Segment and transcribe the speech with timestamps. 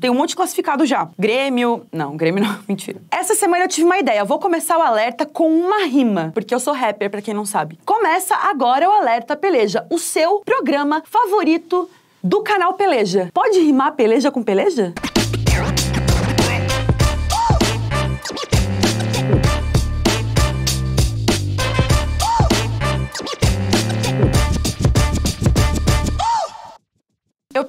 [0.00, 1.08] Tem um monte de classificado já.
[1.16, 1.86] Grêmio.
[1.92, 3.00] Não, Grêmio não, mentira.
[3.10, 4.18] Essa semana eu tive uma ideia.
[4.18, 7.44] Eu vou começar o alerta com uma rima, porque eu sou rapper, pra quem não
[7.44, 7.78] sabe.
[7.84, 11.88] Começa agora o Alerta Peleja, o seu programa favorito
[12.22, 13.30] do canal Peleja.
[13.32, 14.92] Pode rimar peleja com peleja?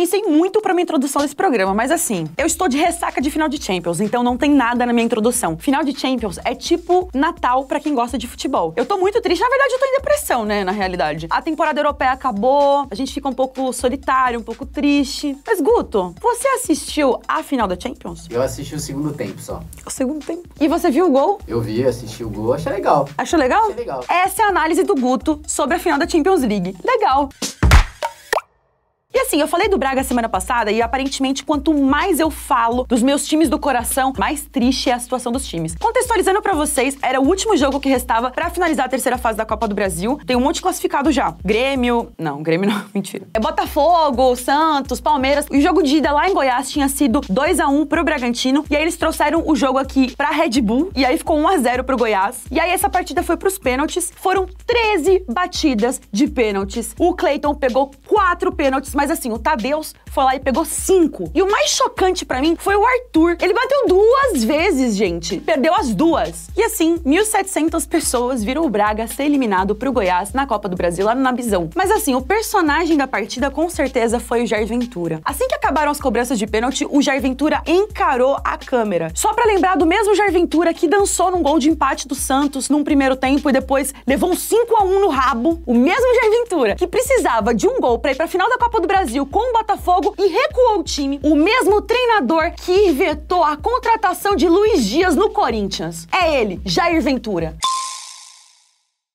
[0.00, 3.50] Pensei muito pra minha introdução desse programa, mas assim, eu estou de ressaca de final
[3.50, 5.58] de Champions, então não tem nada na minha introdução.
[5.58, 8.72] Final de Champions é tipo Natal pra quem gosta de futebol.
[8.76, 11.26] Eu tô muito triste, na verdade eu tô em depressão, né, na realidade.
[11.28, 15.36] A temporada europeia acabou, a gente fica um pouco solitário, um pouco triste.
[15.46, 18.26] Mas Guto, você assistiu a final da Champions?
[18.30, 19.62] Eu assisti o segundo tempo só.
[19.84, 20.48] O segundo tempo.
[20.58, 21.40] E você viu o gol?
[21.46, 23.06] Eu vi, assisti o gol, achei legal.
[23.18, 23.64] Achou legal?
[23.64, 24.02] Achei legal.
[24.08, 26.74] Essa é a análise do Guto sobre a final da Champions League.
[26.82, 27.28] Legal.
[29.12, 33.02] E assim, eu falei do Braga semana passada e aparentemente quanto mais eu falo dos
[33.02, 35.74] meus times do coração, mais triste é a situação dos times.
[35.74, 39.44] Contextualizando pra vocês, era o último jogo que restava pra finalizar a terceira fase da
[39.44, 40.16] Copa do Brasil.
[40.24, 41.34] Tem um monte classificado já.
[41.44, 43.26] Grêmio, não, Grêmio não, mentira.
[43.34, 45.46] É Botafogo, Santos, Palmeiras.
[45.50, 48.76] O jogo de ida lá em Goiás tinha sido 2 a 1 pro Bragantino e
[48.76, 51.82] aí eles trouxeram o jogo aqui pra Red Bull e aí ficou 1 a 0
[51.82, 52.44] pro Goiás.
[52.48, 54.12] E aí essa partida foi pros pênaltis.
[54.14, 56.94] Foram 13 batidas de pênaltis.
[56.96, 61.30] O Cleiton pegou quatro pênaltis, mas assim, o Tadeus foi lá e pegou cinco.
[61.34, 63.38] E o mais chocante pra mim foi o Arthur.
[63.40, 65.40] Ele bateu duas vezes, gente.
[65.40, 66.48] Perdeu as duas.
[66.54, 71.06] E assim, 1.700 pessoas viram o Braga ser eliminado pro Goiás na Copa do Brasil,
[71.06, 71.70] lá no Nabizão.
[71.74, 75.22] Mas assim, o personagem da partida com certeza foi o Jair Ventura.
[75.24, 79.10] Assim que acabaram as cobranças de pênalti, o Jair Ventura encarou a câmera.
[79.14, 82.68] Só pra lembrar do mesmo Jair Ventura que dançou num gol de empate do Santos
[82.68, 85.62] num primeiro tempo e depois levou um 5 a 1 no rabo.
[85.64, 88.78] O mesmo Jair Ventura que precisava de um gol pra ir pra final da Copa
[88.78, 91.20] do Brasil com o Botafogo e recuou o time.
[91.22, 96.08] O mesmo treinador que vetou a contratação de Luiz Dias no Corinthians.
[96.12, 97.56] É ele, Jair Ventura.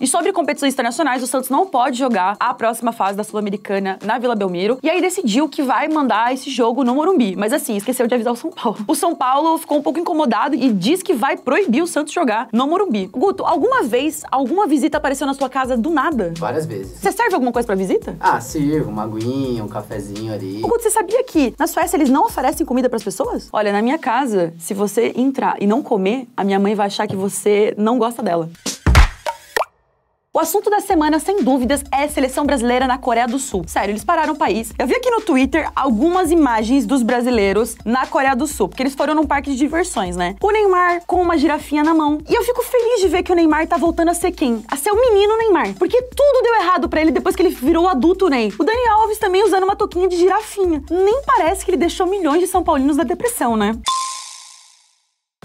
[0.00, 4.16] E sobre competições internacionais, o Santos não pode jogar a próxima fase da Sul-Americana na
[4.18, 4.78] Vila Belmiro.
[4.82, 7.34] E aí decidiu que vai mandar esse jogo no Morumbi.
[7.34, 8.78] Mas assim, esqueceu de avisar o São Paulo.
[8.86, 12.48] O São Paulo ficou um pouco incomodado e diz que vai proibir o Santos jogar
[12.52, 13.06] no Morumbi.
[13.06, 16.32] Guto, alguma vez, alguma visita apareceu na sua casa do nada?
[16.38, 16.98] Várias vezes.
[17.00, 18.16] Você serve alguma coisa pra visita?
[18.20, 20.60] Ah, sirvo, uma aguinha, um cafezinho ali.
[20.60, 23.48] Guto, você sabia que na Suécia eles não oferecem comida pras pessoas?
[23.52, 27.06] Olha, na minha casa, se você entrar e não comer, a minha mãe vai achar
[27.08, 28.48] que você não gosta dela.
[30.38, 33.64] O assunto da semana, sem dúvidas, é a seleção brasileira na Coreia do Sul.
[33.66, 34.72] Sério, eles pararam o país.
[34.78, 38.94] Eu vi aqui no Twitter algumas imagens dos brasileiros na Coreia do Sul, porque eles
[38.94, 40.36] foram num parque de diversões, né?
[40.40, 42.20] O Neymar com uma girafinha na mão.
[42.30, 44.62] E eu fico feliz de ver que o Neymar tá voltando a ser quem?
[44.68, 45.74] A ser o menino Neymar.
[45.76, 48.52] Porque tudo deu errado pra ele depois que ele virou adulto Ney.
[48.56, 50.84] O Dani Alves também usando uma touquinha de girafinha.
[50.88, 53.76] Nem parece que ele deixou milhões de São Paulinos da depressão, né?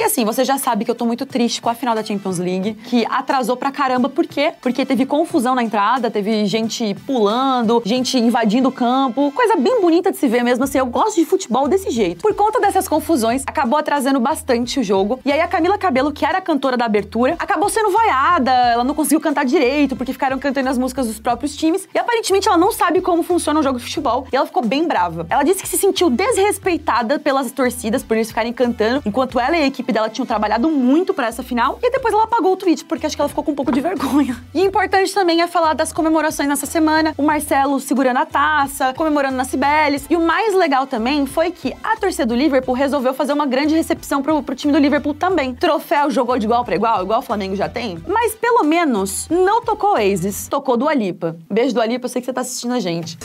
[0.00, 2.38] E assim, você já sabe que eu tô muito triste com a final da Champions
[2.38, 4.08] League, que atrasou pra caramba.
[4.08, 4.54] Por quê?
[4.62, 9.30] Porque teve confusão na entrada, teve gente pulando, gente invadindo o campo.
[9.32, 10.78] Coisa bem bonita de se ver mesmo, assim.
[10.78, 12.22] Eu gosto de futebol desse jeito.
[12.22, 15.20] Por conta dessas confusões, acabou atrasando bastante o jogo.
[15.26, 18.50] E aí a Camila Cabelo, que era a cantora da abertura, acabou sendo vaiada.
[18.50, 21.86] Ela não conseguiu cantar direito, porque ficaram cantando as músicas dos próprios times.
[21.94, 24.26] E aparentemente ela não sabe como funciona um jogo de futebol.
[24.32, 25.26] E ela ficou bem brava.
[25.28, 29.62] Ela disse que se sentiu desrespeitada pelas torcidas, por eles ficarem cantando, enquanto ela e
[29.62, 31.78] a equipe dela tinham trabalhado muito pra essa final.
[31.82, 33.80] E depois ela apagou o tweet, porque acho que ela ficou com um pouco de
[33.80, 34.36] vergonha.
[34.54, 37.14] E importante também é falar das comemorações nessa semana.
[37.16, 40.06] O Marcelo segurando a taça, comemorando na Cibeles.
[40.10, 43.74] E o mais legal também foi que a torcida do Liverpool resolveu fazer uma grande
[43.74, 45.54] recepção pro, pro time do Liverpool também.
[45.54, 47.98] Troféu jogou de igual pra igual, igual o Flamengo já tem.
[48.06, 51.36] Mas pelo menos não tocou Oasis, tocou do Alipa.
[51.50, 53.18] Beijo do Alipa, eu sei que você tá assistindo a gente.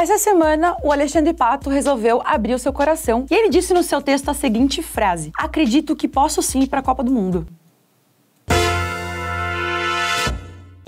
[0.00, 4.00] Essa semana, o Alexandre Pato resolveu abrir o seu coração e ele disse no seu
[4.00, 7.48] texto a seguinte frase: Acredito que posso sim ir para a Copa do Mundo.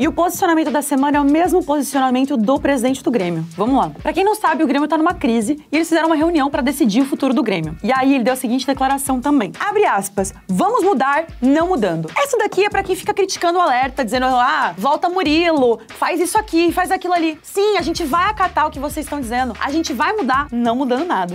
[0.00, 3.44] E o posicionamento da semana é o mesmo posicionamento do presidente do Grêmio.
[3.54, 3.90] Vamos lá.
[4.02, 6.62] Pra quem não sabe, o Grêmio tá numa crise e eles fizeram uma reunião pra
[6.62, 7.76] decidir o futuro do Grêmio.
[7.84, 9.52] E aí ele deu a seguinte declaração também.
[9.60, 10.32] Abre aspas.
[10.48, 12.10] Vamos mudar, não mudando.
[12.16, 16.38] Essa daqui é pra quem fica criticando o alerta, dizendo: "Ah, volta Murilo, faz isso
[16.38, 17.38] aqui, faz aquilo ali".
[17.42, 19.54] Sim, a gente vai acatar o que vocês estão dizendo.
[19.60, 21.34] A gente vai mudar, não mudando nada.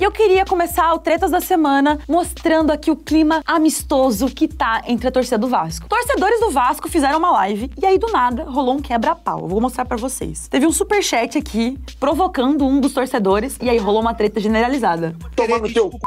[0.00, 4.82] E eu queria começar o Tretas da Semana mostrando aqui o clima amistoso que tá
[4.86, 5.86] entre a torcida do Vasco.
[5.86, 9.40] Torcedores do Vasco fizeram uma live e aí do nada rolou um quebra-pau.
[9.40, 10.48] Eu vou mostrar pra vocês.
[10.48, 15.14] Teve um super chat aqui provocando um dos torcedores e aí rolou uma treta generalizada.
[15.36, 15.98] Toma no teu c...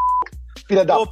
[0.68, 1.08] filha da Ô,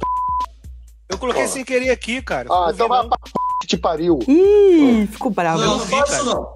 [1.08, 2.48] Eu coloquei sem querer aqui, cara.
[2.50, 3.30] Ah, então vai pra p...
[3.60, 4.18] que te pariu.
[4.26, 5.60] Ih, ficou bravo.
[5.60, 6.54] Não, Não, não isso não.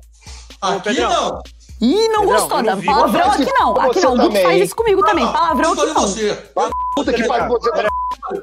[0.61, 1.40] Aqui não.
[1.81, 2.87] Ih, não gostou, não vi.
[2.87, 3.76] Palavrão aqui não.
[3.81, 4.14] Aqui não.
[4.14, 5.26] O Guto faz isso comigo também.
[5.31, 6.70] Palavrão aqui não.
[6.94, 7.70] Puta que pariu, você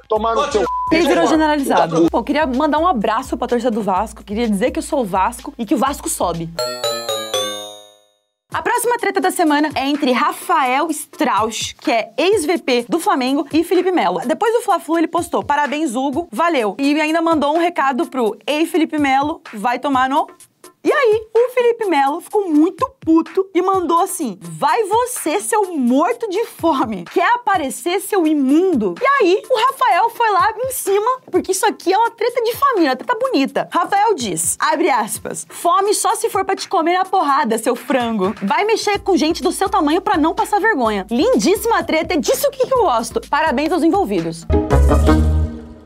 [0.08, 0.64] tomar no seu.
[0.92, 2.08] Ele virou generalizado.
[2.12, 4.24] Bom, queria mandar um abraço pra torcida do Vasco.
[4.24, 6.50] Queria dizer que eu sou o Vasco e que o Vasco sobe.
[8.54, 13.64] A próxima treta da semana é entre Rafael Strauss, que é ex-VP do Flamengo, e
[13.64, 14.20] Felipe Melo.
[14.28, 16.76] Depois do Fla-Flu, ele postou: Parabéns, Hugo, valeu.
[16.78, 20.28] E ainda mandou um recado pro Ei Felipe Melo, vai tomar no.
[20.84, 26.30] E aí, o Felipe Melo ficou muito puto e mandou assim: Vai você, seu morto
[26.30, 27.06] de fome.
[27.06, 28.96] Quer aparecer, seu imundo?
[29.02, 32.54] E aí, o Rafael foi lá em cima, porque isso aqui é uma treta de
[32.58, 33.70] família, uma treta bonita.
[33.72, 38.36] Rafael diz: abre aspas, fome só se for pra te comer na porrada, seu frango.
[38.42, 41.08] Vai mexer com gente do seu tamanho pra não passar vergonha.
[41.10, 43.22] Lindíssima treta, é disso que eu gosto.
[43.30, 44.46] Parabéns aos envolvidos.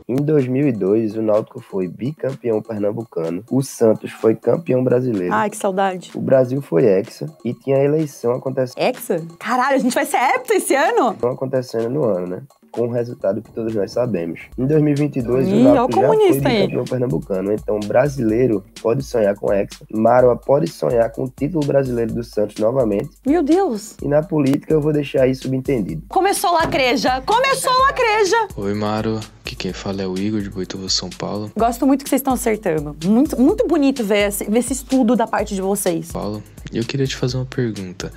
[0.08, 6.10] Em 2002, o Náutico foi bicampeão pernambucano, o Santos foi campeão brasileiro, Ai, que saudade.
[6.14, 9.22] o Brasil foi hexa e tinha a eleição acontecendo, Hexa?
[9.38, 11.14] Caralho, a gente vai ser hepta esse ano?
[11.22, 12.42] acontecendo no ano, né?
[12.70, 14.40] Com o resultado que todos nós sabemos.
[14.56, 19.78] Em 2022, Ih, o Náutico já foi bicampeão pernambucano, então brasileiro pode sonhar com hexa,
[19.92, 23.96] Marwa pode sonhar com o título brasileiro do Santos novamente, Meu Deus.
[24.02, 26.02] e na política eu vou deixar isso subentendido.
[26.08, 27.20] Começou lacreja.
[27.22, 28.48] Começou lacreja.
[28.56, 29.20] Oi, Maro.
[29.44, 31.50] Aqui quem fala é o Igor de Boituva, São Paulo.
[31.56, 32.94] Gosto muito que vocês estão acertando.
[33.04, 36.12] Muito, muito bonito ver esse, ver esse estudo da parte de vocês.
[36.12, 36.42] Paulo,
[36.72, 38.12] e eu queria te fazer uma pergunta.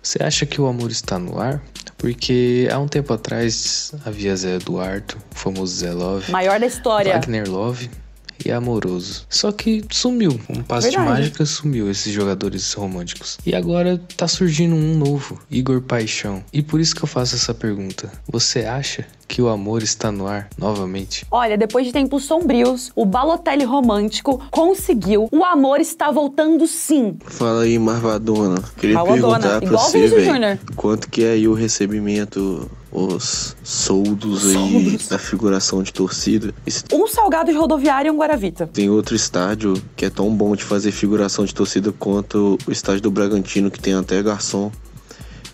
[0.00, 1.62] Você acha que o amor está no ar?
[2.02, 7.12] Porque há um tempo atrás havia Zé Eduardo, o famoso Zé Love, Maior da história.
[7.14, 7.88] Wagner Love
[8.44, 9.24] e Amoroso.
[9.28, 11.20] Só que sumiu, um passe de Verdade.
[11.20, 13.38] mágica sumiu esses jogadores românticos.
[13.44, 16.42] E agora tá surgindo um novo, Igor Paixão.
[16.52, 18.10] E por isso que eu faço essa pergunta.
[18.28, 21.24] Você acha que o amor está no ar novamente?
[21.30, 25.28] Olha, depois de tempos sombrios, o Balotelli romântico conseguiu.
[25.32, 27.16] O amor está voltando sim.
[27.26, 28.62] Fala aí, Marvadona.
[28.76, 30.58] Queria Marvadona, perguntar pra igual o você, velho, Júnior.
[30.76, 35.08] quanto que é aí o recebimento, os soldos Soldos.
[35.08, 36.54] da figuração de torcida?
[36.66, 38.66] E Um salgado de rodoviária e um Guaravita.
[38.72, 43.00] tem outro estádio que é tão bom de fazer figuração de torcida quanto o estádio
[43.02, 44.70] do Bragantino, que tem até garçom.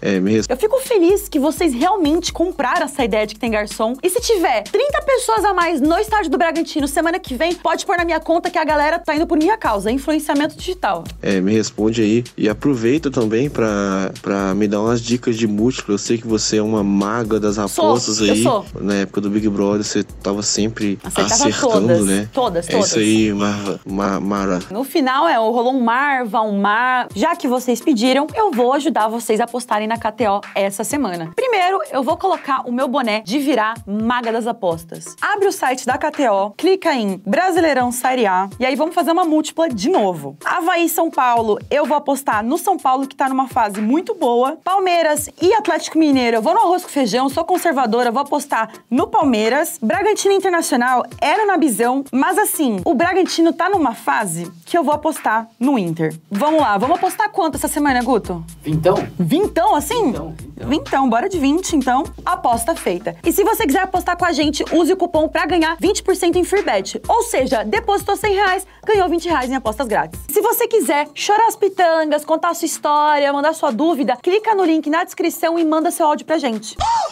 [0.00, 0.52] É, me responde.
[0.52, 3.94] Eu fico feliz que vocês realmente compraram essa ideia de que tem garçom.
[4.02, 7.84] E se tiver 30 pessoas a mais no estádio do Bragantino semana que vem, pode
[7.84, 9.90] pôr na minha conta que a galera tá indo por minha causa.
[9.90, 11.04] Influenciamento digital.
[11.22, 12.24] É, me responde aí.
[12.36, 15.94] E aproveita também pra, pra me dar umas dicas de múltiplo.
[15.94, 18.42] Eu sei que você é uma maga das Sou, apostas eu aí.
[18.42, 18.64] sou.
[18.80, 22.06] Na época do Big Brother, você tava sempre Acertava acertando, todas.
[22.06, 22.28] né?
[22.32, 22.86] Todas, É todas.
[22.88, 24.60] isso aí, Marva, Ma- Mara.
[24.70, 27.08] No final, é, rolou um Marva, um Mar.
[27.14, 31.32] Já que vocês pediram, eu vou ajudar vocês a apostarem na KTO essa semana.
[31.34, 35.16] Primeiro, eu vou colocar o meu boné de virar maga das apostas.
[35.20, 39.24] Abre o site da KTO, clica em Brasileirão Série A e aí vamos fazer uma
[39.24, 40.36] múltipla de novo.
[40.44, 44.58] Havaí São Paulo, eu vou apostar no São Paulo que tá numa fase muito boa.
[44.62, 49.06] Palmeiras e Atlético Mineiro, eu vou no arroz com feijão, sou conservadora, vou apostar no
[49.06, 49.78] Palmeiras.
[49.82, 54.94] Bragantino Internacional era na Bizão, mas assim, o Bragantino tá numa fase que eu vou
[54.94, 56.14] apostar no Inter.
[56.30, 58.44] Vamos lá, vamos apostar quanto essa semana, Guto?
[58.62, 58.96] Vintão?
[59.18, 60.06] Vintão, assim?
[60.06, 60.68] Vintão, vintão.
[60.68, 62.04] Vintão, bora de 20, então.
[62.24, 63.16] Aposta feita.
[63.24, 66.44] E se você quiser apostar com a gente, use o cupom pra ganhar 20% em
[66.44, 67.00] free bet.
[67.08, 70.20] Ou seja, depositou 100 reais, ganhou 20 reais em apostas grátis.
[70.28, 74.64] Se você quiser chorar as pitangas, contar a sua história, mandar sua dúvida, clica no
[74.64, 76.76] link na descrição e manda seu áudio pra gente.
[76.80, 77.07] É,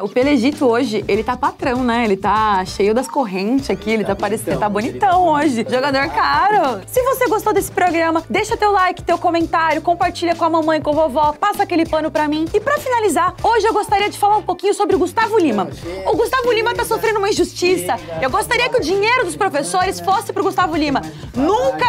[0.00, 2.06] O Pelegito hoje, ele tá patrão, né?
[2.06, 5.66] Ele tá cheio das correntes aqui, ele tá, parecendo, tá bonitão hoje.
[5.68, 6.80] Jogador caro.
[6.86, 10.92] Se você gostou desse programa, deixa teu like, teu comentário, compartilha com a mamãe, com
[10.92, 12.46] a vovó, passa aquele pano pra mim.
[12.54, 15.68] E pra finalizar, hoje eu gostaria de falar um pouquinho sobre o Gustavo Lima.
[16.06, 17.96] O Gustavo Lima tá sofrendo uma injustiça.
[18.22, 21.02] Eu gostaria que o dinheiro dos professores fosse pro Gustavo Lima.
[21.36, 21.86] Nunca,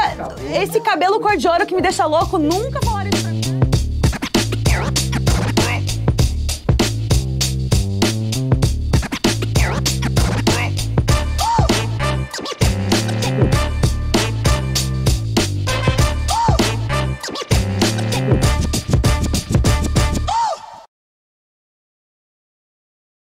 [0.62, 3.23] esse cabelo cor de ouro que me deixa louco, nunca falaram isso.